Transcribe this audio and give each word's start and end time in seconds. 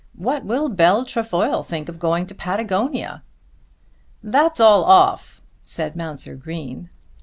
"What 0.15 0.43
will 0.45 0.67
Bell 0.67 1.05
Trefoil 1.05 1.61
think 1.61 1.87
of 1.87 1.99
going 1.99 2.25
to 2.25 2.33
Patagonia?" 2.33 3.21
"That's 4.23 4.59
all 4.59 4.83
off," 4.83 5.43
said 5.63 5.95
Mounser 5.95 6.33
Green. 6.35 6.89